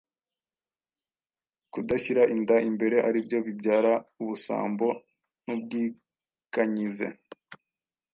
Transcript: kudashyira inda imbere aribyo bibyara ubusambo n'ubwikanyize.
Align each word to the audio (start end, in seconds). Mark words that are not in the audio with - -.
kudashyira 1.71 2.23
inda 2.35 2.55
imbere 2.69 2.97
aribyo 3.07 3.37
bibyara 3.45 3.91
ubusambo 4.21 4.87
n'ubwikanyize. 5.45 7.07